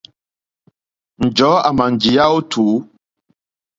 [1.25, 2.75] Njɔ̀ɔ́ àmà njíyá ó tùú.